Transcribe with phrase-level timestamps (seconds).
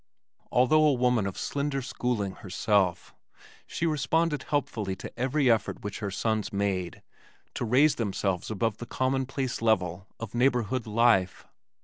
[0.51, 3.13] Although a woman of slender schooling herself,
[3.67, 7.03] she responded helpfully to every effort which her sons made
[7.53, 11.45] to raise themselves above the commonplace level of neighborhood life.